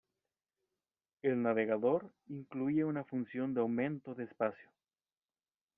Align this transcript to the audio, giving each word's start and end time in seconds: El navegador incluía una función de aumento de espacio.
El 1.21 1.43
navegador 1.43 2.11
incluía 2.27 2.87
una 2.87 3.03
función 3.03 3.53
de 3.53 3.61
aumento 3.61 4.15
de 4.15 4.23
espacio. 4.23 4.67